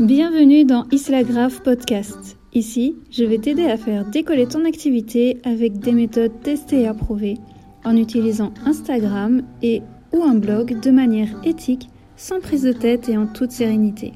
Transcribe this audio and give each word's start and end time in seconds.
Bienvenue 0.00 0.64
dans 0.64 0.84
Isla 0.90 1.22
Grave 1.22 1.62
Podcast. 1.62 2.36
Ici, 2.52 2.96
je 3.10 3.24
vais 3.24 3.38
t'aider 3.38 3.66
à 3.66 3.76
faire 3.76 4.04
décoller 4.04 4.46
ton 4.46 4.64
activité 4.64 5.40
avec 5.44 5.78
des 5.78 5.92
méthodes 5.92 6.40
testées 6.42 6.82
et 6.82 6.86
approuvées 6.86 7.38
en 7.84 7.96
utilisant 7.96 8.52
Instagram 8.64 9.42
et 9.62 9.82
ou 10.12 10.22
un 10.22 10.34
blog 10.34 10.80
de 10.80 10.90
manière 10.90 11.28
éthique, 11.44 11.88
sans 12.16 12.40
prise 12.40 12.62
de 12.62 12.72
tête 12.72 13.08
et 13.08 13.16
en 13.16 13.26
toute 13.26 13.52
sérénité. 13.52 14.12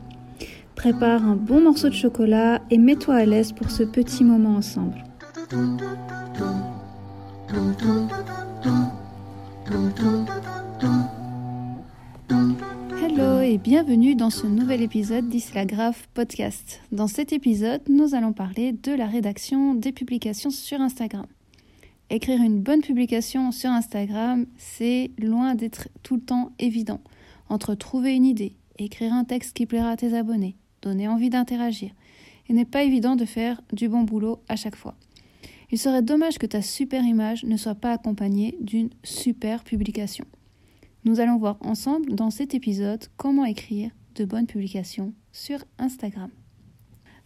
Prépare 0.75 1.25
un 1.25 1.37
bon 1.37 1.61
morceau 1.61 1.89
de 1.89 1.95
chocolat 1.95 2.61
et 2.71 2.79
mets-toi 2.79 3.15
à 3.15 3.25
l'aise 3.25 3.53
pour 3.53 3.71
ce 3.71 3.83
petit 3.83 4.25
moment 4.25 4.57
ensemble. 4.57 5.05
Hello 13.03 13.41
et 13.41 13.57
bienvenue 13.57 14.15
dans 14.15 14.29
ce 14.29 14.47
nouvel 14.47 14.83
épisode 14.83 15.27
d'Isla 15.27 15.65
Grave 15.65 16.07
Podcast. 16.13 16.83
Dans 16.93 17.07
cet 17.07 17.33
épisode, 17.33 17.81
nous 17.89 18.15
allons 18.15 18.35
parler 18.35 18.73
de 18.73 18.93
la 18.93 19.07
rédaction 19.07 19.75
des 19.75 19.91
publications 19.91 20.51
sur 20.51 20.83
Instagram. 20.83 21.25
Écrire 22.11 22.43
une 22.43 22.61
bonne 22.61 22.83
publication 22.83 23.53
sur 23.53 23.71
Instagram, 23.71 24.45
c'est 24.59 25.13
loin 25.19 25.55
d'être 25.55 25.89
tout 26.03 26.17
le 26.17 26.21
temps 26.21 26.53
évident. 26.59 27.01
Entre 27.49 27.75
trouver 27.75 28.15
une 28.15 28.27
idée, 28.27 28.55
écrire 28.79 29.15
un 29.15 29.25
texte 29.25 29.57
qui 29.57 29.65
plaira 29.65 29.93
à 29.93 29.97
tes 29.97 30.15
abonnés, 30.15 30.57
donner 30.83 31.09
envie 31.09 31.31
d'interagir, 31.31 31.93
il 32.51 32.55
n'est 32.55 32.67
pas 32.67 32.83
évident 32.83 33.17
de 33.17 33.25
faire 33.25 33.63
du 33.73 33.89
bon 33.89 34.03
boulot 34.03 34.43
à 34.49 34.57
chaque 34.57 34.77
fois. 34.77 34.95
Il 35.71 35.79
serait 35.79 36.03
dommage 36.03 36.37
que 36.37 36.47
ta 36.47 36.61
super 36.61 37.03
image 37.03 37.45
ne 37.45 37.57
soit 37.57 37.77
pas 37.77 37.93
accompagnée 37.93 38.59
d'une 38.61 38.91
super 39.05 39.65
publication. 39.65 40.27
Nous 41.05 41.19
allons 41.19 41.39
voir 41.39 41.57
ensemble 41.63 42.15
dans 42.15 42.31
cet 42.31 42.55
épisode 42.55 43.07
comment 43.17 43.47
écrire 43.47 43.91
de 44.17 44.27
bonnes 44.27 44.47
publications 44.47 45.15
sur 45.33 45.65
Instagram. 45.79 46.31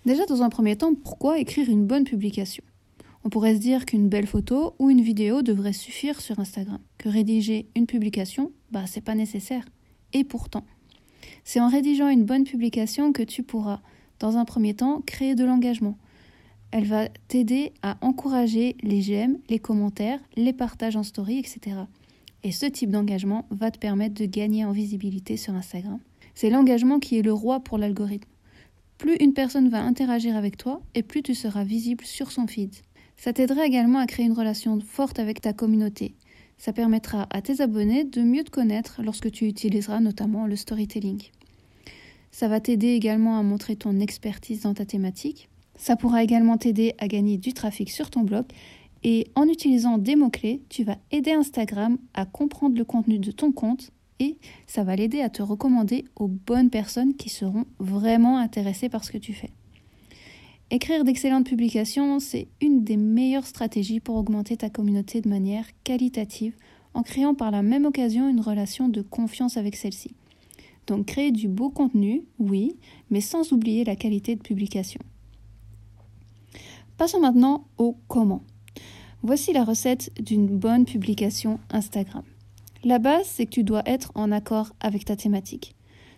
Déjà 0.07 0.25
dans 0.27 0.43
un 0.43 0.49
premier 0.49 0.77
temps, 0.77 0.95
pourquoi 0.95 1.41
écrire 1.41 1.69
une 1.69 1.85
bonne 1.85 2.05
publication? 2.05 2.63
On 3.25 3.31
pourrait 3.31 3.57
se 3.57 3.61
dire 3.61 3.85
qu'une 3.85 4.09
belle 4.09 4.29
photo 4.29 4.75
ou 4.79 4.91
une 4.91 5.01
vidéo 5.01 5.43
devrait 5.43 5.73
suffire 5.73 6.21
sur 6.21 6.39
Instagram, 6.39 6.79
que 6.99 7.09
rédiger 7.09 7.67
une 7.75 7.87
publication, 7.87 8.53
bah 8.71 8.87
c'est 8.87 9.01
pas 9.01 9.17
nécessaire. 9.17 9.65
Et 10.13 10.23
pourtant, 10.23 10.65
c'est 11.43 11.61
en 11.61 11.69
rédigeant 11.69 12.09
une 12.09 12.25
bonne 12.25 12.45
publication 12.45 13.13
que 13.13 13.23
tu 13.23 13.43
pourras, 13.43 13.81
dans 14.21 14.37
un 14.37 14.45
premier 14.45 14.75
temps, 14.75 15.01
créer 15.05 15.35
de 15.35 15.45
l'engagement, 15.45 15.99
elle 16.71 16.87
va 16.87 17.09
t'aider 17.29 17.73
à 17.83 17.97
encourager 18.03 18.77
les 18.83 19.01
j'aime, 19.01 19.39
les 19.49 19.59
commentaires, 19.59 20.21
les 20.37 20.53
partages 20.53 20.97
en 20.97 21.03
story, 21.03 21.39
etc. 21.39 21.77
Et 22.45 22.53
ce 22.53 22.67
type 22.67 22.91
d'engagement 22.91 23.47
va 23.51 23.71
te 23.71 23.79
permettre 23.79 24.15
de 24.15 24.27
gagner 24.27 24.67
en 24.67 24.73
visibilité 24.73 25.39
sur 25.39 25.55
Instagram. 25.55 25.99
C'est 26.35 26.51
l'engagement 26.51 26.99
qui 26.99 27.19
est 27.19 27.23
le 27.23 27.33
roi 27.33 27.61
pour 27.61 27.79
l'algorithme. 27.79 28.29
Plus 28.99 29.17
une 29.17 29.33
personne 29.33 29.71
va 29.71 29.83
interagir 29.83 30.37
avec 30.37 30.59
toi 30.59 30.83
et 30.95 31.03
plus 31.03 31.23
tu 31.23 31.35
seras 31.35 31.65
visible 31.65 32.05
sur 32.05 32.31
son 32.31 32.47
feed. 32.47 32.75
Ça 33.17 33.33
t'aidera 33.33 33.65
également 33.65 33.99
à 33.99 34.07
créer 34.07 34.27
une 34.27 34.33
relation 34.33 34.79
forte 34.81 35.19
avec 35.19 35.41
ta 35.41 35.55
communauté. 35.55 36.15
Ça 36.59 36.75
permettra 36.75 37.27
à 37.31 37.41
tes 37.41 37.63
abonnés 37.63 38.05
de 38.05 38.21
mieux 38.21 38.45
te 38.45 38.51
connaître 38.51 39.01
lorsque 39.03 39.31
tu 39.31 39.47
utiliseras 39.47 40.01
notamment 40.01 40.47
le 40.47 40.57
storytelling. 40.57 41.23
Ça 42.31 42.49
va 42.49 42.61
t'aider 42.61 42.89
également 42.89 43.39
à 43.39 43.43
montrer 43.43 43.75
ton 43.75 43.99
expertise 44.01 44.61
dans 44.63 44.75
ta 44.75 44.85
thématique 44.85 45.49
ça 45.77 45.97
pourra 45.97 46.23
également 46.23 46.57
t'aider 46.57 46.95
à 46.99 47.09
gagner 47.09 47.37
du 47.37 47.53
trafic 47.53 47.91
sur 47.91 48.11
ton 48.11 48.23
blog 48.23 48.45
et 49.05 49.29
en 49.35 49.47
utilisant 49.47 49.99
des 49.99 50.17
mots-clés, 50.17 50.63
tu 50.71 50.83
vas 50.83 50.97
aider 51.11 51.33
Instagram 51.33 51.99
à 52.15 52.25
comprendre 52.25 52.77
le 52.77 52.85
contenu 52.85 53.19
de 53.19 53.31
ton 53.31 53.53
compte 53.53 53.93
et 54.19 54.39
ça 54.67 54.83
va 54.83 54.97
l'aider 54.97 55.21
à 55.21 55.29
te 55.29 55.43
recommander 55.43 56.07
aux 56.17 56.29
bonnes 56.29 56.71
personnes 56.71 57.15
qui 57.15 57.29
seront 57.29 57.67
vraiment 57.79 58.39
intéressées 58.39 58.89
par 58.89 59.05
ce 59.05 59.13
que 59.13 59.19
tu 59.19 59.35
fais. 59.35 59.51
Écrire 60.71 61.05
d'excellentes 61.05 61.47
publications, 61.47 62.19
c'est 62.19 62.49
une 62.63 62.83
des 62.83 62.97
meilleures 62.97 63.47
stratégies 63.47 64.01
pour 64.01 64.17
augmenter 64.17 64.57
ta 64.57 64.71
communauté 64.71 65.21
de 65.21 65.29
manière 65.29 65.67
qualitative 65.85 66.57
en 66.95 67.03
créant 67.03 67.35
par 67.35 67.51
la 67.51 67.63
même 67.63 67.85
occasion 67.85 68.29
une 68.29 68.41
relation 68.41 68.89
de 68.89 69.03
confiance 69.03 69.59
avec 69.59 69.77
celle-ci. 69.77 70.15
Donc 70.87 71.07
créer 71.07 71.31
du 71.31 71.49
beau 71.49 71.69
contenu, 71.69 72.23
oui, 72.39 72.77
mais 73.11 73.21
sans 73.21 73.53
oublier 73.53 73.85
la 73.85 73.97
qualité 73.97 74.35
de 74.37 74.43
publication. 74.43 75.01
Passons 76.97 77.21
maintenant 77.21 77.67
au 77.77 77.97
comment. 78.09 78.43
Voici 79.27 79.55
la 79.55 79.65
recette 79.65 80.13
d'une 80.23 80.49
bonne 80.49 80.85
publication 80.85 81.59
Instagram. 81.71 82.25
La 82.85 82.99
base, 82.99 83.25
c'est 83.25 83.47
que 83.47 83.53
tu 83.53 83.65
dois 83.65 83.83
être 83.87 84.13
en 84.15 84.31
accord 84.31 84.75
avec 84.81 85.07
ta 85.07 85.17
thématique. 85.17 85.75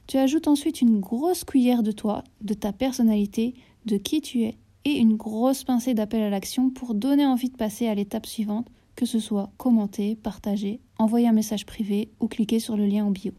Tu 0.08 0.16
ajoutes 0.16 0.48
ensuite 0.48 0.80
une 0.80 0.98
grosse 0.98 1.44
cuillère 1.44 1.84
de 1.84 1.92
toi, 1.92 2.24
de 2.40 2.52
ta 2.52 2.72
personnalité, 2.72 3.54
de 3.84 3.96
qui 3.96 4.22
tu 4.22 4.42
es, 4.42 4.56
et 4.84 4.94
une 4.94 5.14
grosse 5.14 5.62
pincée 5.62 5.94
d'appel 5.94 6.20
à 6.20 6.30
l'action 6.30 6.68
pour 6.68 6.96
donner 6.96 7.24
envie 7.24 7.48
de 7.48 7.56
passer 7.56 7.86
à 7.86 7.94
l'étape 7.94 8.26
suivante, 8.26 8.66
que 8.96 9.06
ce 9.06 9.20
soit 9.20 9.52
commenter, 9.56 10.16
partager, 10.16 10.80
envoyer 10.98 11.28
un 11.28 11.32
message 11.32 11.64
privé 11.64 12.10
ou 12.18 12.26
cliquer 12.26 12.58
sur 12.58 12.76
le 12.76 12.86
lien 12.86 13.04
en 13.04 13.12
bio. 13.12 13.30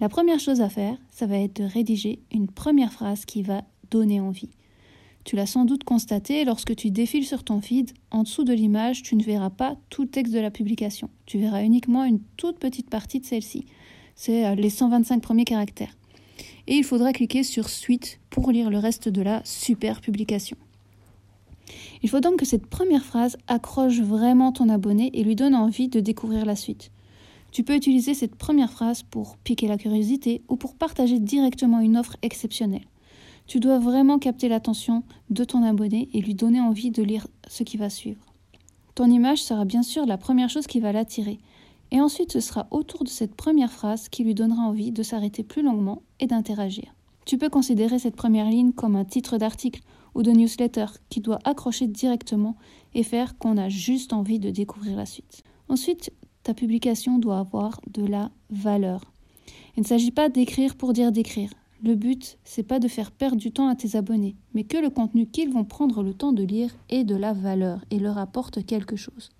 La 0.00 0.10
première 0.10 0.38
chose 0.38 0.60
à 0.60 0.68
faire, 0.68 0.98
ça 1.10 1.24
va 1.24 1.38
être 1.38 1.62
de 1.62 1.64
rédiger 1.64 2.18
une 2.30 2.48
première 2.48 2.92
phrase 2.92 3.24
qui 3.24 3.40
va 3.40 3.64
donner 3.90 4.20
envie. 4.20 4.50
Tu 5.26 5.34
l'as 5.34 5.46
sans 5.46 5.64
doute 5.64 5.82
constaté, 5.82 6.44
lorsque 6.44 6.76
tu 6.76 6.92
défiles 6.92 7.26
sur 7.26 7.42
ton 7.42 7.60
feed, 7.60 7.90
en 8.12 8.22
dessous 8.22 8.44
de 8.44 8.52
l'image, 8.52 9.02
tu 9.02 9.16
ne 9.16 9.24
verras 9.24 9.50
pas 9.50 9.76
tout 9.90 10.02
le 10.02 10.08
texte 10.08 10.32
de 10.32 10.38
la 10.38 10.52
publication. 10.52 11.10
Tu 11.26 11.38
verras 11.38 11.64
uniquement 11.64 12.04
une 12.04 12.20
toute 12.36 12.60
petite 12.60 12.88
partie 12.88 13.18
de 13.18 13.24
celle-ci. 13.24 13.66
C'est 14.14 14.46
euh, 14.46 14.54
les 14.54 14.70
125 14.70 15.20
premiers 15.20 15.44
caractères. 15.44 15.96
Et 16.68 16.76
il 16.76 16.84
faudra 16.84 17.12
cliquer 17.12 17.42
sur 17.42 17.68
Suite 17.68 18.20
pour 18.30 18.52
lire 18.52 18.70
le 18.70 18.78
reste 18.78 19.08
de 19.08 19.20
la 19.20 19.42
super 19.44 20.00
publication. 20.00 20.56
Il 22.04 22.08
faut 22.08 22.20
donc 22.20 22.36
que 22.36 22.46
cette 22.46 22.66
première 22.66 23.04
phrase 23.04 23.36
accroche 23.48 23.98
vraiment 23.98 24.52
ton 24.52 24.68
abonné 24.68 25.10
et 25.12 25.24
lui 25.24 25.34
donne 25.34 25.56
envie 25.56 25.88
de 25.88 25.98
découvrir 25.98 26.44
la 26.44 26.54
suite. 26.54 26.92
Tu 27.50 27.64
peux 27.64 27.74
utiliser 27.74 28.14
cette 28.14 28.36
première 28.36 28.70
phrase 28.70 29.02
pour 29.02 29.38
piquer 29.38 29.66
la 29.66 29.76
curiosité 29.76 30.42
ou 30.48 30.54
pour 30.54 30.76
partager 30.76 31.18
directement 31.18 31.80
une 31.80 31.96
offre 31.96 32.16
exceptionnelle. 32.22 32.86
Tu 33.46 33.60
dois 33.60 33.78
vraiment 33.78 34.18
capter 34.18 34.48
l'attention 34.48 35.04
de 35.30 35.44
ton 35.44 35.62
abonné 35.62 36.08
et 36.12 36.20
lui 36.20 36.34
donner 36.34 36.60
envie 36.60 36.90
de 36.90 37.02
lire 37.02 37.28
ce 37.48 37.62
qui 37.62 37.76
va 37.76 37.90
suivre. 37.90 38.20
Ton 38.96 39.10
image 39.10 39.42
sera 39.42 39.64
bien 39.64 39.82
sûr 39.82 40.06
la 40.06 40.18
première 40.18 40.50
chose 40.50 40.66
qui 40.66 40.80
va 40.80 40.90
l'attirer. 40.90 41.38
Et 41.92 42.00
ensuite, 42.00 42.32
ce 42.32 42.40
sera 42.40 42.66
autour 42.70 43.04
de 43.04 43.08
cette 43.08 43.36
première 43.36 43.70
phrase 43.70 44.08
qui 44.08 44.24
lui 44.24 44.34
donnera 44.34 44.62
envie 44.62 44.90
de 44.90 45.02
s'arrêter 45.02 45.44
plus 45.44 45.62
longuement 45.62 46.02
et 46.18 46.26
d'interagir. 46.26 46.94
Tu 47.24 47.38
peux 47.38 47.48
considérer 47.48 47.98
cette 47.98 48.16
première 48.16 48.48
ligne 48.48 48.72
comme 48.72 48.96
un 48.96 49.04
titre 49.04 49.38
d'article 49.38 49.82
ou 50.14 50.22
de 50.22 50.32
newsletter 50.32 50.86
qui 51.08 51.20
doit 51.20 51.38
accrocher 51.44 51.86
directement 51.86 52.56
et 52.94 53.02
faire 53.02 53.36
qu'on 53.38 53.58
a 53.58 53.68
juste 53.68 54.12
envie 54.12 54.38
de 54.38 54.50
découvrir 54.50 54.96
la 54.96 55.06
suite. 55.06 55.42
Ensuite, 55.68 56.12
ta 56.42 56.54
publication 56.54 57.18
doit 57.18 57.38
avoir 57.38 57.80
de 57.92 58.06
la 58.06 58.30
valeur. 58.50 59.02
Il 59.76 59.82
ne 59.82 59.86
s'agit 59.86 60.10
pas 60.10 60.28
d'écrire 60.28 60.74
pour 60.76 60.92
dire 60.92 61.12
d'écrire. 61.12 61.50
Le 61.86 61.94
but, 61.94 62.36
c'est 62.42 62.64
pas 62.64 62.80
de 62.80 62.88
faire 62.88 63.12
perdre 63.12 63.36
du 63.36 63.52
temps 63.52 63.68
à 63.68 63.76
tes 63.76 63.96
abonnés, 63.96 64.34
mais 64.54 64.64
que 64.64 64.76
le 64.76 64.90
contenu 64.90 65.28
qu'ils 65.28 65.52
vont 65.52 65.62
prendre 65.62 66.02
le 66.02 66.14
temps 66.14 66.32
de 66.32 66.42
lire 66.42 66.74
ait 66.88 67.04
de 67.04 67.14
la 67.14 67.32
valeur 67.32 67.84
et 67.92 68.00
leur 68.00 68.18
apporte 68.18 68.66
quelque 68.66 68.96
chose. 68.96 69.30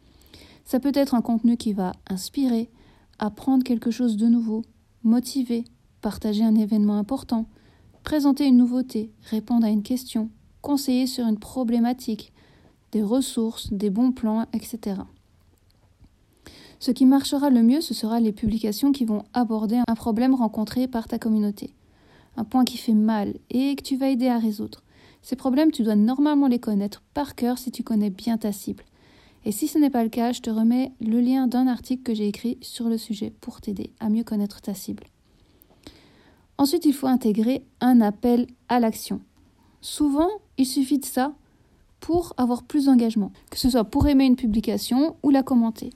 Ça 0.64 0.78
peut 0.78 0.92
être 0.94 1.16
un 1.16 1.22
contenu 1.22 1.56
qui 1.56 1.72
va 1.72 1.90
inspirer, 2.08 2.70
apprendre 3.18 3.64
quelque 3.64 3.90
chose 3.90 4.16
de 4.16 4.28
nouveau, 4.28 4.62
motiver, 5.02 5.64
partager 6.02 6.44
un 6.44 6.54
événement 6.54 6.98
important, 6.98 7.46
présenter 8.04 8.46
une 8.46 8.58
nouveauté, 8.58 9.10
répondre 9.22 9.66
à 9.66 9.70
une 9.70 9.82
question, 9.82 10.30
conseiller 10.62 11.08
sur 11.08 11.26
une 11.26 11.40
problématique, 11.40 12.32
des 12.92 13.02
ressources, 13.02 13.72
des 13.72 13.90
bons 13.90 14.12
plans, 14.12 14.46
etc. 14.52 15.00
Ce 16.78 16.92
qui 16.92 17.06
marchera 17.06 17.50
le 17.50 17.64
mieux, 17.64 17.80
ce 17.80 17.92
sera 17.92 18.20
les 18.20 18.30
publications 18.30 18.92
qui 18.92 19.04
vont 19.04 19.24
aborder 19.32 19.80
un 19.88 19.94
problème 19.96 20.36
rencontré 20.36 20.86
par 20.86 21.08
ta 21.08 21.18
communauté 21.18 21.72
un 22.36 22.44
point 22.44 22.64
qui 22.64 22.78
fait 22.78 22.94
mal 22.94 23.34
et 23.50 23.76
que 23.76 23.82
tu 23.82 23.96
vas 23.96 24.08
aider 24.08 24.28
à 24.28 24.38
résoudre. 24.38 24.82
Ces 25.22 25.36
problèmes, 25.36 25.72
tu 25.72 25.82
dois 25.82 25.96
normalement 25.96 26.46
les 26.46 26.58
connaître 26.58 27.02
par 27.14 27.34
cœur 27.34 27.58
si 27.58 27.70
tu 27.70 27.82
connais 27.82 28.10
bien 28.10 28.38
ta 28.38 28.52
cible. 28.52 28.84
Et 29.44 29.52
si 29.52 29.68
ce 29.68 29.78
n'est 29.78 29.90
pas 29.90 30.02
le 30.02 30.08
cas, 30.08 30.32
je 30.32 30.40
te 30.40 30.50
remets 30.50 30.92
le 31.00 31.20
lien 31.20 31.46
d'un 31.46 31.66
article 31.68 32.02
que 32.02 32.14
j'ai 32.14 32.28
écrit 32.28 32.58
sur 32.60 32.88
le 32.88 32.98
sujet 32.98 33.32
pour 33.40 33.60
t'aider 33.60 33.90
à 34.00 34.08
mieux 34.08 34.24
connaître 34.24 34.60
ta 34.60 34.74
cible. 34.74 35.04
Ensuite, 36.58 36.84
il 36.84 36.94
faut 36.94 37.06
intégrer 37.06 37.64
un 37.80 38.00
appel 38.00 38.46
à 38.68 38.80
l'action. 38.80 39.20
Souvent, 39.80 40.30
il 40.58 40.66
suffit 40.66 40.98
de 40.98 41.04
ça 41.04 41.34
pour 42.00 42.34
avoir 42.36 42.62
plus 42.62 42.86
d'engagement, 42.86 43.30
que 43.50 43.58
ce 43.58 43.70
soit 43.70 43.84
pour 43.84 44.08
aimer 44.08 44.24
une 44.24 44.36
publication 44.36 45.16
ou 45.22 45.30
la 45.30 45.42
commenter. 45.42 45.90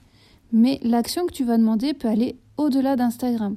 Mais 0.53 0.79
l'action 0.83 1.27
que 1.27 1.33
tu 1.33 1.45
vas 1.45 1.57
demander 1.57 1.95
peut 1.95 2.09
aller 2.09 2.37
au-delà 2.57 2.97
d'Instagram. 2.97 3.57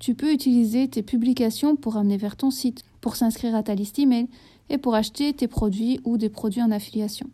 Tu 0.00 0.14
peux 0.14 0.32
utiliser 0.32 0.88
tes 0.88 1.02
publications 1.02 1.76
pour 1.76 1.98
amener 1.98 2.16
vers 2.16 2.34
ton 2.34 2.50
site, 2.50 2.84
pour 3.02 3.16
s'inscrire 3.16 3.54
à 3.54 3.62
ta 3.62 3.74
liste 3.74 3.98
email 3.98 4.28
et 4.70 4.78
pour 4.78 4.94
acheter 4.94 5.34
tes 5.34 5.46
produits 5.46 6.00
ou 6.04 6.16
des 6.16 6.30
produits 6.30 6.62
en 6.62 6.70
affiliation. 6.70 7.28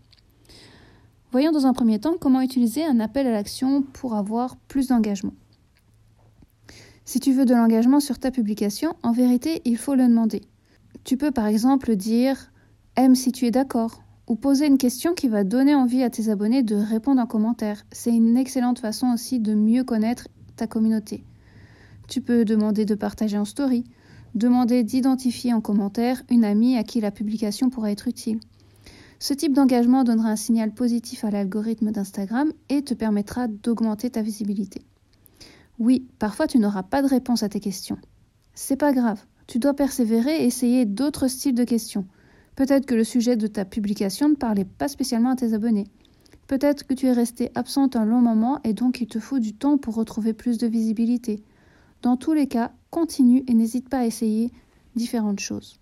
Voyons 1.31 1.53
dans 1.53 1.67
un 1.67 1.73
premier 1.73 2.01
temps 2.01 2.17
comment 2.21 2.41
utiliser 2.41 2.85
un 2.85 2.99
appel 2.99 3.29
à 3.29 3.31
l'action 3.31 3.83
pour 3.83 4.17
avoir 4.17 4.57
plus 4.57 4.89
d'engagement. 4.89 5.33
Si 7.05 7.21
tu 7.21 7.33
veux 7.33 7.45
de 7.45 7.55
l'engagement 7.55 8.01
sur 8.01 8.19
ta 8.19 8.33
publication, 8.33 8.97
en 9.05 9.13
vérité, 9.13 9.63
il 9.65 9.77
faut 9.77 9.95
le 9.95 10.09
demander. 10.09 10.43
Tu 11.05 11.17
peux 11.17 11.31
par 11.31 11.47
exemple 11.47 11.95
dire 11.95 12.51
aime 12.97 13.15
si 13.15 13.31
tu 13.31 13.47
es 13.47 13.53
d'accord 13.53 14.03
ou 14.27 14.35
poser 14.35 14.67
une 14.67 14.79
question 14.79 15.15
qui 15.15 15.29
va 15.29 15.45
donner 15.45 15.77
envie 15.77 16.03
à 16.03 16.11
tes 16.11 16.31
abonnés 16.31 16.65
de 16.65 16.75
répondre 16.75 17.21
en 17.21 17.27
commentaire. 17.27 17.87
C'est 17.93 18.11
une 18.11 18.37
excellente 18.37 18.81
façon 18.81 19.13
aussi 19.13 19.39
de 19.39 19.55
mieux 19.55 19.85
connaître 19.85 20.27
ta 20.57 20.67
communauté. 20.67 21.23
Tu 22.09 22.21
peux 22.21 22.45
demander 22.45 22.85
de 22.85 22.95
partager 22.95 23.39
en 23.39 23.45
story, 23.45 23.85
demander 24.35 24.85
d'identifier 24.85 25.53
en 25.53 25.61
commentaire 25.61 26.23
une 26.31 26.45
amie 26.45 26.77
à 26.77 26.85
qui 26.85 27.01
la 27.01 27.11
publication 27.11 27.71
pourrait 27.71 27.93
être 27.93 28.09
utile. 28.09 28.41
Ce 29.19 29.33
type 29.33 29.55
d'engagement 29.55 30.05
donnera 30.05 30.29
un 30.29 30.37
signal 30.37 30.73
positif 30.73 31.25
à 31.25 31.31
l'algorithme 31.31 31.91
d'Instagram 31.91 32.53
et 32.69 32.83
te 32.83 32.95
permettra 32.95 33.49
d'augmenter 33.49 34.11
ta 34.11 34.23
visibilité. 34.23 34.83
Oui, 35.79 36.07
parfois 36.19 36.47
tu 36.47 36.59
n'auras 36.59 36.83
pas 36.83 37.03
de 37.03 37.09
réponse 37.09 37.43
à 37.43 37.49
tes 37.49 37.61
questions. 37.61 37.99
C'est 38.55 38.77
pas 38.77 38.93
grave, 38.93 39.25
tu 39.47 39.59
dois 39.59 39.75
persévérer 39.75 40.43
et 40.43 40.47
essayer 40.47 40.85
d'autres 40.85 41.29
styles 41.29 41.55
de 41.55 41.65
questions. 41.65 42.07
Peut-être 42.57 42.87
que 42.87 42.95
le 42.95 43.05
sujet 43.05 43.37
de 43.37 43.47
ta 43.47 43.65
publication 43.65 44.29
ne 44.29 44.35
parlait 44.35 44.65
pas 44.65 44.89
spécialement 44.89 45.31
à 45.31 45.37
tes 45.37 45.53
abonnés. 45.55 45.87
Peut-être 46.47 46.87
que 46.87 46.95
tu 46.95 47.07
es 47.07 47.13
resté 47.13 47.51
absente 47.55 47.97
un 47.97 48.05
long 48.05 48.21
moment 48.21 48.61
et 48.65 48.73
donc 48.73 49.01
il 49.01 49.07
te 49.07 49.19
faut 49.19 49.39
du 49.39 49.53
temps 49.53 49.79
pour 49.79 49.95
retrouver 49.95 50.33
plus 50.33 50.59
de 50.59 50.67
visibilité. 50.67 51.43
Dans 52.03 52.17
tous 52.17 52.33
les 52.33 52.47
cas, 52.47 52.73
continue 52.91 53.45
et 53.47 53.55
n'hésite 53.55 53.89
pas 53.89 53.99
à 53.99 54.05
essayer 54.07 54.51
différentes 54.95 55.41
choses. 55.41 55.79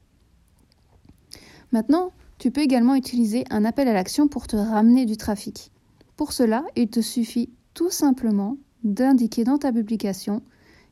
Maintenant, 1.73 2.13
tu 2.39 2.51
peux 2.51 2.61
également 2.61 2.95
utiliser 2.95 3.45
un 3.51 3.65
appel 3.65 3.89
à 3.89 3.93
l'action 3.93 4.29
pour 4.29 4.47
te 4.47 4.57
ramener 4.57 5.07
du 5.07 5.17
trafic. 5.17 5.71
Pour 6.17 6.33
cela, 6.33 6.65
il 6.77 6.89
te 6.89 7.01
suffit 7.01 7.51
tout 7.75 7.91
simplement 7.91 8.57
d'indiquer 8.85 9.45
dans 9.45 9.59
ta 9.59 9.73
publication 9.73 10.43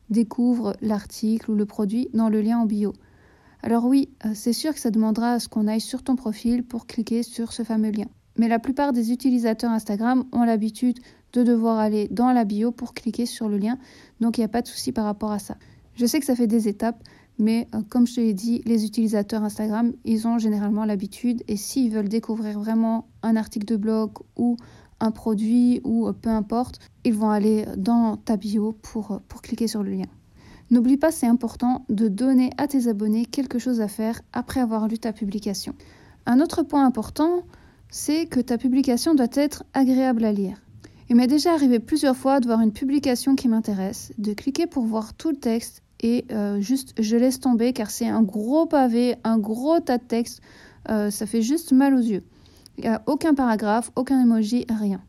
découvre 0.09 0.75
l'article 0.81 1.51
ou 1.51 1.55
le 1.55 1.65
produit 1.65 2.09
dans 2.13 2.29
le 2.29 2.41
lien 2.41 2.59
en 2.59 2.65
bio. 2.65 2.93
Alors 3.61 3.85
oui, 3.85 4.09
euh, 4.25 4.31
c'est 4.33 4.53
sûr 4.53 4.73
que 4.73 4.79
ça 4.79 4.91
demandera 4.91 5.33
à 5.33 5.39
ce 5.39 5.47
qu'on 5.47 5.67
aille 5.67 5.81
sur 5.81 6.03
ton 6.03 6.15
profil 6.15 6.63
pour 6.63 6.85
cliquer 6.85 7.23
sur 7.23 7.53
ce 7.53 7.63
fameux 7.63 7.91
lien. 7.91 8.07
Mais 8.37 8.47
la 8.47 8.59
plupart 8.59 8.93
des 8.93 9.11
utilisateurs 9.11 9.71
Instagram 9.71 10.25
ont 10.31 10.43
l'habitude 10.43 10.99
de 11.33 11.43
devoir 11.43 11.79
aller 11.79 12.07
dans 12.09 12.31
la 12.31 12.45
bio 12.45 12.71
pour 12.71 12.93
cliquer 12.93 13.25
sur 13.25 13.49
le 13.49 13.57
lien, 13.57 13.77
donc 14.21 14.37
il 14.37 14.41
n'y 14.41 14.45
a 14.45 14.49
pas 14.49 14.61
de 14.61 14.67
souci 14.67 14.91
par 14.91 15.05
rapport 15.05 15.31
à 15.31 15.39
ça. 15.39 15.57
Je 15.95 16.05
sais 16.05 16.19
que 16.19 16.25
ça 16.25 16.35
fait 16.35 16.47
des 16.47 16.67
étapes, 16.67 17.03
mais 17.39 17.67
euh, 17.73 17.81
comme 17.89 18.07
je 18.07 18.15
te 18.15 18.21
l'ai 18.21 18.33
dit, 18.33 18.61
les 18.65 18.85
utilisateurs 18.85 19.43
Instagram, 19.43 19.93
ils 20.05 20.27
ont 20.27 20.37
généralement 20.37 20.85
l'habitude, 20.85 21.43
et 21.47 21.57
s'ils 21.57 21.91
veulent 21.91 22.09
découvrir 22.09 22.59
vraiment 22.59 23.07
un 23.21 23.35
article 23.35 23.65
de 23.65 23.75
blog 23.75 24.11
ou 24.37 24.57
un 24.99 25.11
produit 25.11 25.81
ou 25.83 26.07
euh, 26.07 26.13
peu 26.13 26.29
importe, 26.29 26.79
ils 27.03 27.13
vont 27.13 27.29
aller 27.29 27.65
dans 27.77 28.17
ta 28.17 28.37
bio 28.37 28.77
euh, 28.95 29.19
pour 29.27 29.41
cliquer 29.41 29.67
sur 29.67 29.83
le 29.83 29.91
lien. 29.91 30.07
N'oublie 30.71 30.97
pas, 30.97 31.11
c'est 31.11 31.27
important 31.27 31.85
de 31.89 32.07
donner 32.07 32.51
à 32.57 32.67
tes 32.67 32.87
abonnés 32.87 33.25
quelque 33.25 33.59
chose 33.59 33.81
à 33.81 33.87
faire 33.87 34.21
après 34.31 34.59
avoir 34.59 34.87
lu 34.87 34.97
ta 34.97 35.13
publication. 35.13 35.75
Un 36.25 36.39
autre 36.39 36.63
point 36.63 36.85
important, 36.85 37.43
c'est 37.89 38.25
que 38.25 38.39
ta 38.39 38.57
publication 38.57 39.13
doit 39.13 39.27
être 39.33 39.65
agréable 39.73 40.23
à 40.23 40.31
lire. 40.31 40.57
Il 41.09 41.15
m'est 41.15 41.27
déjà 41.27 41.53
arrivé 41.53 41.79
plusieurs 41.79 42.15
fois 42.15 42.39
de 42.39 42.47
voir 42.47 42.61
une 42.61 42.71
publication 42.71 43.35
qui 43.35 43.47
m'intéresse, 43.47 44.11
de 44.17 44.33
cliquer 44.33 44.67
pour 44.67 44.83
voir 44.83 45.13
tout 45.13 45.29
le 45.29 45.37
texte 45.37 45.83
et 45.99 46.25
euh, 46.31 46.59
juste 46.61 46.93
je 46.99 47.15
laisse 47.15 47.39
tomber 47.39 47.73
car 47.73 47.91
c'est 47.91 48.07
un 48.07 48.23
gros 48.23 48.65
pavé, 48.65 49.15
un 49.23 49.37
gros 49.37 49.79
tas 49.79 49.97
de 49.97 50.03
texte, 50.03 50.41
ça 50.87 51.25
fait 51.25 51.41
juste 51.41 51.71
mal 51.71 51.93
aux 51.93 52.01
yeux. 52.01 52.23
Il 52.77 52.81
n'y 52.81 52.89
a 52.89 53.01
aucun 53.05 53.33
paragraphe, 53.33 53.91
aucun 53.95 54.21
emoji, 54.21 54.65
rien. 54.69 55.01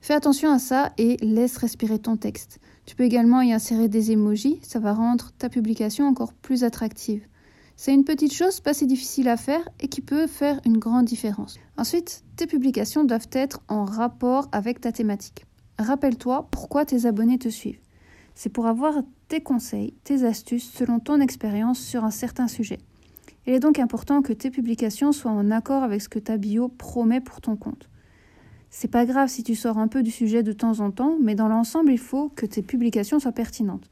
Fais 0.00 0.14
attention 0.14 0.52
à 0.52 0.58
ça 0.58 0.92
et 0.98 1.16
laisse 1.18 1.56
respirer 1.56 1.98
ton 1.98 2.16
texte. 2.16 2.58
Tu 2.86 2.96
peux 2.96 3.04
également 3.04 3.40
y 3.40 3.52
insérer 3.52 3.88
des 3.88 4.10
emojis, 4.10 4.58
ça 4.62 4.80
va 4.80 4.92
rendre 4.92 5.30
ta 5.38 5.48
publication 5.48 6.06
encore 6.06 6.32
plus 6.32 6.64
attractive. 6.64 7.22
C'est 7.84 7.92
une 7.92 8.04
petite 8.04 8.32
chose 8.32 8.60
pas 8.60 8.74
si 8.74 8.86
difficile 8.86 9.26
à 9.26 9.36
faire 9.36 9.68
et 9.80 9.88
qui 9.88 10.02
peut 10.02 10.28
faire 10.28 10.60
une 10.64 10.78
grande 10.78 11.04
différence. 11.04 11.58
Ensuite, 11.76 12.22
tes 12.36 12.46
publications 12.46 13.02
doivent 13.02 13.26
être 13.32 13.60
en 13.66 13.84
rapport 13.84 14.48
avec 14.52 14.80
ta 14.80 14.92
thématique. 14.92 15.46
Rappelle-toi 15.80 16.46
pourquoi 16.52 16.84
tes 16.84 17.06
abonnés 17.06 17.40
te 17.40 17.48
suivent. 17.48 17.80
C'est 18.36 18.50
pour 18.50 18.68
avoir 18.68 19.02
tes 19.26 19.40
conseils, 19.40 19.94
tes 20.04 20.22
astuces 20.24 20.70
selon 20.70 21.00
ton 21.00 21.20
expérience 21.20 21.80
sur 21.80 22.04
un 22.04 22.12
certain 22.12 22.46
sujet. 22.46 22.78
Il 23.48 23.52
est 23.52 23.58
donc 23.58 23.80
important 23.80 24.22
que 24.22 24.32
tes 24.32 24.52
publications 24.52 25.10
soient 25.10 25.32
en 25.32 25.50
accord 25.50 25.82
avec 25.82 26.02
ce 26.02 26.08
que 26.08 26.20
ta 26.20 26.36
bio 26.36 26.68
promet 26.68 27.20
pour 27.20 27.40
ton 27.40 27.56
compte. 27.56 27.88
C'est 28.70 28.92
pas 28.92 29.06
grave 29.06 29.28
si 29.28 29.42
tu 29.42 29.56
sors 29.56 29.78
un 29.78 29.88
peu 29.88 30.04
du 30.04 30.12
sujet 30.12 30.44
de 30.44 30.52
temps 30.52 30.78
en 30.78 30.92
temps, 30.92 31.16
mais 31.20 31.34
dans 31.34 31.48
l'ensemble, 31.48 31.90
il 31.90 31.98
faut 31.98 32.28
que 32.28 32.46
tes 32.46 32.62
publications 32.62 33.18
soient 33.18 33.32
pertinentes. 33.32 33.90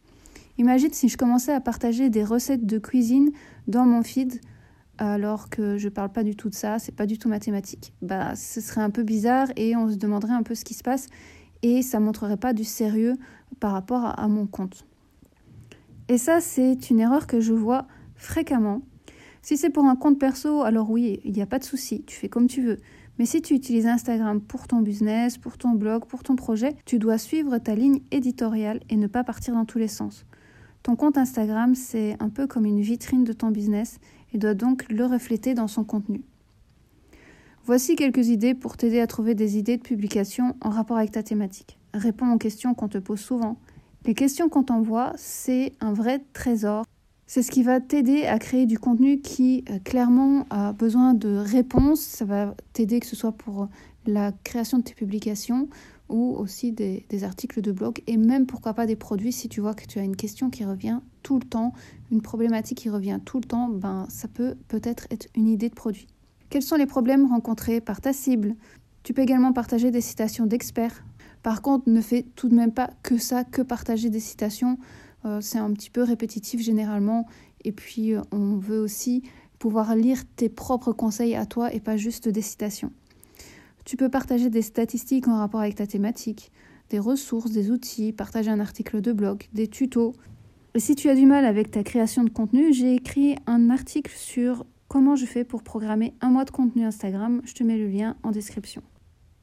Imagine 0.61 0.93
si 0.93 1.09
je 1.09 1.17
commençais 1.17 1.55
à 1.55 1.61
partager 1.63 2.11
des 2.11 2.23
recettes 2.23 2.67
de 2.67 2.79
cuisine 2.79 3.31
dans 3.67 3.87
mon 3.87 4.03
feed 4.03 4.43
alors 4.99 5.49
que 5.49 5.79
je 5.79 5.89
parle 5.89 6.13
pas 6.13 6.23
du 6.23 6.37
tout 6.37 6.51
de 6.51 6.55
ça, 6.55 6.79
c'est 6.79 6.95
pas 6.95 7.07
du 7.07 7.17
tout 7.17 7.31
mathématique. 7.31 7.95
Bah, 8.03 8.37
ce 8.37 8.61
serait 8.61 8.83
un 8.83 8.91
peu 8.91 9.03
bizarre 9.03 9.49
et 9.57 9.75
on 9.75 9.89
se 9.89 9.97
demanderait 9.97 10.35
un 10.35 10.43
peu 10.43 10.55
ce 10.55 10.67
qui 10.67 10.75
se 10.75 10.83
passe 10.83 11.07
et 11.63 11.81
ça 11.81 11.99
montrerait 11.99 12.37
pas 12.37 12.53
du 12.53 12.65
sérieux 12.65 13.17
par 13.59 13.73
rapport 13.73 14.05
à 14.21 14.29
mon 14.29 14.47
compte. 14.47 14.85
Et 16.09 16.19
ça, 16.19 16.43
c'est 16.43 16.91
une 16.91 17.01
erreur 17.01 17.27
que 17.27 17.41
je 17.41 17.55
vois 17.55 17.87
fréquemment 18.15 18.83
si 19.41 19.57
c'est 19.57 19.71
pour 19.71 19.87
un 19.87 19.97
compte 19.97 20.19
perso, 20.19 20.61
alors 20.61 20.91
oui, 20.91 21.21
il 21.25 21.33
n'y 21.33 21.41
a 21.41 21.47
pas 21.47 21.59
de 21.59 21.65
souci, 21.65 22.05
tu 22.07 22.15
fais 22.15 22.29
comme 22.29 22.47
tu 22.47 22.61
veux. 22.61 22.79
Mais 23.19 23.25
si 23.25 23.41
tu 23.41 23.55
utilises 23.55 23.87
Instagram 23.87 24.39
pour 24.43 24.69
ton 24.69 24.83
business, 24.83 25.39
pour 25.39 25.57
ton 25.57 25.71
blog, 25.71 26.05
pour 26.05 26.23
ton 26.23 26.37
projet, 26.37 26.77
tu 26.85 26.99
dois 26.99 27.17
suivre 27.17 27.57
ta 27.57 27.75
ligne 27.75 28.01
éditoriale 28.11 28.81
et 28.91 28.99
ne 28.99 29.07
pas 29.07 29.25
partir 29.25 29.55
dans 29.55 29.65
tous 29.65 29.79
les 29.79 29.89
sens. 29.89 30.27
Ton 30.83 30.97
compte 30.97 31.19
Instagram, 31.19 31.75
c'est 31.75 32.17
un 32.21 32.29
peu 32.29 32.47
comme 32.47 32.65
une 32.65 32.81
vitrine 32.81 33.25
de 33.25 33.33
ton 33.33 33.51
business 33.51 33.99
et 34.33 34.39
doit 34.39 34.55
donc 34.55 34.91
le 34.91 35.05
refléter 35.05 35.55
dans 35.55 35.69
son 35.69 35.85
contenu. 35.85 36.23
Voici 37.65 37.97
quelques 37.97 38.29
idées 38.29 38.55
pour 38.55 38.77
t'aider 38.77 39.01
à 39.01 39.07
trouver 39.07 39.35
des 39.35 39.59
idées 39.59 39.77
de 39.77 39.83
publication 39.83 40.57
en 40.63 40.71
rapport 40.71 40.97
avec 40.97 41.13
ta 41.13 41.23
thématique. 41.23 41.79
Réponds 41.93 42.33
aux 42.33 42.39
questions 42.39 42.75
qu'on 42.75 42.89
te 42.89 42.99
pose 42.99 43.21
souvent. 43.21 43.59
Les 44.07 44.15
questions 44.15 44.49
qu'on 44.49 44.63
t'envoie, 44.63 45.13
c'est 45.17 45.75
un 45.81 45.93
vrai 45.93 46.25
trésor 46.33 46.85
c'est 47.33 47.45
ce 47.45 47.53
qui 47.53 47.63
va 47.63 47.79
t'aider 47.79 48.27
à 48.27 48.41
créer 48.41 48.67
du 48.67 48.77
contenu 48.77 49.21
qui 49.21 49.65
euh, 49.71 49.79
clairement 49.79 50.47
a 50.51 50.73
besoin 50.73 51.15
de 51.15 51.37
réponses. 51.37 52.01
Ça 52.01 52.25
va 52.25 52.57
t'aider 52.73 52.99
que 52.99 53.07
ce 53.07 53.15
soit 53.15 53.31
pour 53.31 53.69
la 54.07 54.33
création 54.45 54.79
de 54.79 54.83
tes 54.83 54.95
publications 54.95 55.69
ou 56.09 56.35
aussi 56.37 56.73
des, 56.73 57.25
articles 57.25 57.61
de 57.61 57.73
blog 57.73 58.03
et 58.07 58.17
même 58.17 58.47
pourquoi 58.47 58.75
pas 58.75 58.87
des 58.87 58.97
produits 58.97 59.33
si 59.33 59.49
tu 59.49 59.61
vois 59.61 59.75
que 59.75 59.87
tu 59.87 59.99
as 59.99 60.03
une 60.03 60.17
question 60.17 60.51
qui 60.51 60.65
revient 60.65 60.99
tout 61.23 61.39
le 61.39 61.45
temps, 61.45 61.73
une 62.11 62.23
problématique 62.23 62.79
qui 62.79 62.91
revient 62.91 63.21
tout 63.25 63.39
le 63.39 63.45
temps, 63.45 63.69
ben 63.69 64.07
ça 64.09 64.27
peut 64.27 64.57
peut-être 64.69 65.07
être 65.11 65.29
une 65.37 65.49
idée 65.49 65.69
de 65.69 65.75
produit. 65.75 66.09
Quels 66.49 66.63
sont 66.63 66.77
les 66.77 66.87
problèmes 66.87 67.27
rencontrés 67.27 67.81
par 67.81 68.01
ta 68.01 68.13
cible? 68.13 68.57
Tu 69.05 69.15
peux 69.15 69.23
également 69.23 69.53
partager 69.53 69.91
des 69.91 70.01
citations 70.01 70.47
d'experts. 70.47 71.05
Par 71.43 71.63
contre, 71.63 71.89
ne 71.89 72.01
fais 72.01 72.25
tout 72.35 72.49
de 72.49 72.55
même 72.55 72.73
pas 72.73 72.91
que 73.03 73.17
ça, 73.17 73.45
que 73.45 73.63
partager 73.63 74.11
des 74.11 74.21
citations. 74.21 74.79
Euh, 75.25 75.41
c'est 75.41 75.59
un 75.59 75.73
petit 75.73 75.91
peu 75.91 76.03
répétitif 76.03 76.61
généralement. 76.61 77.27
Et 77.65 77.73
puis, 77.73 78.15
euh, 78.15 78.23
on 78.33 78.57
veut 78.57 78.81
aussi 78.81 79.23
pouvoir 79.59 79.95
lire 79.95 80.25
tes 80.37 80.49
propres 80.49 80.93
conseils 80.93 81.37
à 81.37 81.47
toi 81.47 81.73
et 81.73 81.81
pas 81.81 81.97
juste 81.97 82.29
des 82.29 82.43
citations. 82.43 82.93
Tu 83.85 83.97
peux 83.97 84.09
partager 84.09 84.51
des 84.51 84.63
statistiques 84.63 85.29
en 85.29 85.39
rapport 85.39 85.61
avec 85.61 85.75
ta 85.75 85.87
thématique, 85.87 86.53
des 86.91 86.99
ressources, 86.99 87.51
des 87.51 87.71
outils, 87.71 88.13
partager 88.13 88.51
un 88.51 88.61
article 88.61 89.01
de 89.01 89.13
blog, 89.13 89.45
des 89.53 89.69
tutos. 89.69 90.13
Et 90.75 90.81
si 90.81 90.95
tu 90.95 91.09
as 91.09 91.15
du 91.15 91.27
mal 91.27 91.45
avec 91.45 91.71
ta 91.71 91.83
création 91.83 92.25
de 92.25 92.31
contenu, 92.31 92.73
j'ai 92.73 92.95
écrit 92.95 93.37
un 93.47 93.71
article 93.71 94.13
sur 94.15 94.67
comment 94.89 95.17
je 95.17 95.27
fais 95.27 95.45
pour 95.45 95.63
programmer 95.63 96.15
un 96.21 96.31
mois 96.31 96.45
de 96.45 96.51
contenu 96.51 96.85
Instagram. 96.85 97.41
Je 97.45 97.55
te 97.55 97.63
mets 97.65 97.79
le 97.79 97.89
lien 97.89 98.17
en 98.23 98.31
description. 98.31 98.83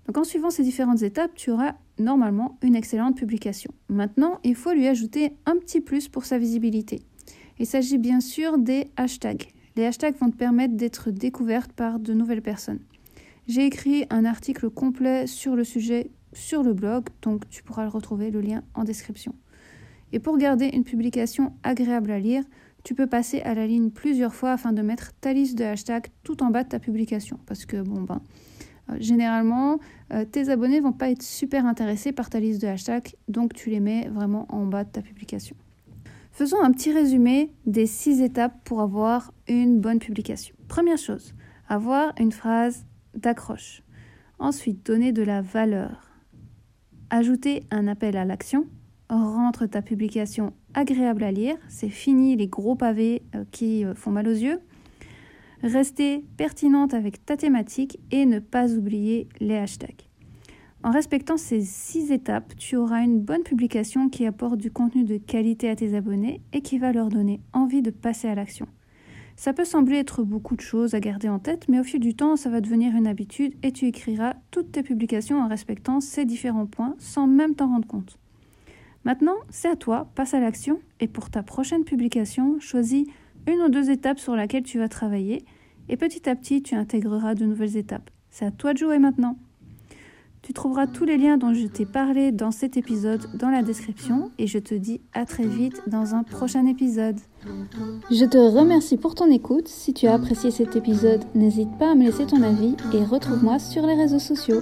Donc 0.05 0.17
en 0.17 0.23
suivant 0.23 0.49
ces 0.49 0.63
différentes 0.63 1.01
étapes, 1.01 1.31
tu 1.35 1.51
auras 1.51 1.73
normalement 1.99 2.57
une 2.61 2.75
excellente 2.75 3.17
publication. 3.17 3.71
Maintenant, 3.89 4.39
il 4.43 4.55
faut 4.55 4.71
lui 4.71 4.87
ajouter 4.87 5.33
un 5.45 5.57
petit 5.57 5.81
plus 5.81 6.07
pour 6.07 6.25
sa 6.25 6.37
visibilité. 6.37 7.01
Il 7.59 7.65
s'agit 7.65 7.97
bien 7.97 8.21
sûr 8.21 8.57
des 8.57 8.87
hashtags. 8.95 9.47
Les 9.75 9.85
hashtags 9.85 10.15
vont 10.17 10.29
te 10.29 10.37
permettre 10.37 10.75
d'être 10.75 11.11
découverte 11.11 11.73
par 11.73 11.99
de 11.99 12.13
nouvelles 12.13 12.41
personnes. 12.41 12.79
J'ai 13.47 13.65
écrit 13.65 14.05
un 14.09 14.25
article 14.25 14.69
complet 14.69 15.25
sur 15.25 15.55
le 15.55 15.63
sujet 15.63 16.11
sur 16.33 16.63
le 16.63 16.73
blog, 16.73 17.05
donc 17.21 17.47
tu 17.49 17.63
pourras 17.63 17.83
le 17.83 17.89
retrouver, 17.89 18.29
le 18.29 18.41
lien 18.41 18.61
en 18.73 18.83
description. 18.83 19.33
Et 20.11 20.19
pour 20.19 20.37
garder 20.37 20.67
une 20.67 20.83
publication 20.83 21.53
agréable 21.63 22.11
à 22.11 22.19
lire, 22.19 22.43
tu 22.83 22.93
peux 22.93 23.07
passer 23.07 23.41
à 23.41 23.53
la 23.53 23.65
ligne 23.65 23.89
plusieurs 23.89 24.33
fois 24.33 24.51
afin 24.51 24.73
de 24.73 24.81
mettre 24.81 25.13
ta 25.21 25.31
liste 25.31 25.57
de 25.57 25.63
hashtags 25.63 26.07
tout 26.23 26.43
en 26.43 26.49
bas 26.49 26.63
de 26.63 26.69
ta 26.69 26.79
publication. 26.79 27.39
Parce 27.45 27.65
que 27.65 27.81
bon 27.81 28.01
ben, 28.01 28.21
euh, 28.89 28.97
généralement, 28.99 29.79
euh, 30.11 30.25
tes 30.25 30.49
abonnés 30.49 30.81
vont 30.81 30.93
pas 30.93 31.09
être 31.09 31.23
super 31.23 31.65
intéressés 31.65 32.11
par 32.11 32.29
ta 32.29 32.41
liste 32.41 32.61
de 32.61 32.67
hashtags, 32.67 33.15
donc 33.29 33.53
tu 33.53 33.69
les 33.69 33.79
mets 33.79 34.09
vraiment 34.09 34.45
en 34.49 34.65
bas 34.65 34.83
de 34.83 34.89
ta 34.89 35.01
publication. 35.01 35.55
Faisons 36.31 36.61
un 36.61 36.71
petit 36.71 36.91
résumé 36.91 37.51
des 37.65 37.85
six 37.87 38.21
étapes 38.21 38.59
pour 38.65 38.81
avoir 38.81 39.33
une 39.47 39.79
bonne 39.79 39.99
publication. 39.99 40.53
Première 40.67 40.97
chose, 40.97 41.33
avoir 41.67 42.13
une 42.19 42.31
phrase 42.31 42.85
d'accroche. 43.17 43.83
Ensuite, 44.39 44.85
donner 44.85 45.11
de 45.11 45.23
la 45.23 45.41
valeur. 45.41 46.11
Ajouter 47.09 47.63
un 47.71 47.87
appel 47.87 48.17
à 48.17 48.25
l'action. 48.25 48.65
rentre 49.09 49.65
ta 49.65 49.81
publication 49.81 50.53
agréable 50.73 51.23
à 51.23 51.31
lire. 51.31 51.55
C'est 51.67 51.89
fini 51.89 52.35
les 52.35 52.47
gros 52.47 52.75
pavés 52.75 53.23
euh, 53.35 53.45
qui 53.51 53.85
euh, 53.85 53.95
font 53.95 54.11
mal 54.11 54.27
aux 54.27 54.31
yeux. 54.31 54.59
Rester 55.63 56.23
pertinente 56.37 56.93
avec 56.93 57.25
ta 57.25 57.35
thématique 57.35 57.99
et 58.11 58.25
ne 58.25 58.39
pas 58.39 58.73
oublier 58.73 59.27
les 59.39 59.55
hashtags. 59.55 60.07
En 60.83 60.91
respectant 60.91 61.37
ces 61.37 61.61
six 61.61 62.11
étapes, 62.11 62.53
tu 62.57 62.75
auras 62.75 63.01
une 63.01 63.19
bonne 63.19 63.43
publication 63.43 64.09
qui 64.09 64.25
apporte 64.25 64.57
du 64.57 64.69
contenu 64.69 65.03
de 65.03 65.17
qualité 65.17 65.69
à 65.69 65.75
tes 65.75 65.95
abonnés 65.95 66.41
et 66.53 66.61
qui 66.61 66.77
va 66.77 66.93
leur 66.93 67.09
donner 67.09 67.41
envie 67.53 67.81
de 67.81 67.89
passer 67.89 68.27
à 68.27 68.35
l'action. 68.35 68.67
Ça 69.37 69.53
peut 69.53 69.65
sembler 69.65 69.97
être 69.97 70.23
beaucoup 70.23 70.55
de 70.55 70.61
choses 70.61 70.95
à 70.95 70.99
garder 70.99 71.29
en 71.29 71.37
tête, 71.37 71.69
mais 71.69 71.79
au 71.79 71.83
fil 71.83 71.99
du 71.99 72.15
temps, 72.15 72.35
ça 72.35 72.49
va 72.49 72.59
devenir 72.59 72.95
une 72.95 73.05
habitude 73.05 73.53
et 73.61 73.71
tu 73.71 73.85
écriras 73.85 74.33
toutes 74.49 74.71
tes 74.71 74.81
publications 74.81 75.39
en 75.39 75.47
respectant 75.47 76.01
ces 76.01 76.25
différents 76.25 76.65
points 76.65 76.95
sans 76.97 77.27
même 77.27 77.53
t'en 77.53 77.67
rendre 77.67 77.87
compte. 77.87 78.17
Maintenant, 79.05 79.35
c'est 79.51 79.69
à 79.69 79.75
toi, 79.75 80.09
passe 80.15 80.33
à 80.33 80.39
l'action 80.39 80.79
et 80.99 81.07
pour 81.07 81.29
ta 81.29 81.43
prochaine 81.43 81.83
publication, 81.83 82.59
choisis 82.59 83.05
une 83.45 83.61
ou 83.61 83.69
deux 83.69 83.91
étapes 83.91 84.19
sur 84.19 84.35
lesquelles 84.35 84.63
tu 84.63 84.79
vas 84.79 84.89
travailler 84.89 85.45
et 85.87 85.97
petit 85.97 86.27
à 86.27 86.35
petit, 86.35 86.63
tu 86.63 86.73
intégreras 86.73 87.35
de 87.35 87.45
nouvelles 87.45 87.77
étapes. 87.77 88.09
C'est 88.31 88.45
à 88.45 88.51
toi 88.51 88.73
de 88.73 88.79
jouer 88.79 88.97
maintenant. 88.97 89.37
Tu 90.47 90.53
trouveras 90.53 90.87
tous 90.87 91.03
les 91.03 91.17
liens 91.17 91.35
dont 91.35 91.53
je 91.53 91.67
t'ai 91.67 91.85
parlé 91.85 92.31
dans 92.31 92.51
cet 92.51 92.77
épisode 92.77 93.19
dans 93.33 93.49
la 93.49 93.63
description 93.63 94.31
et 94.37 94.47
je 94.47 94.59
te 94.59 94.75
dis 94.75 95.01
à 95.13 95.25
très 95.25 95.45
vite 95.45 95.81
dans 95.87 96.15
un 96.15 96.23
prochain 96.23 96.65
épisode. 96.67 97.17
Je 98.09 98.23
te 98.23 98.37
remercie 98.37 98.95
pour 98.95 99.13
ton 99.13 99.29
écoute. 99.29 99.67
Si 99.67 99.93
tu 99.93 100.07
as 100.07 100.13
apprécié 100.13 100.49
cet 100.51 100.77
épisode, 100.77 101.25
n'hésite 101.35 101.77
pas 101.77 101.91
à 101.91 101.95
me 101.95 102.05
laisser 102.05 102.25
ton 102.25 102.41
avis 102.43 102.77
et 102.93 103.03
retrouve-moi 103.03 103.59
sur 103.59 103.85
les 103.85 103.95
réseaux 103.95 104.19
sociaux. 104.19 104.61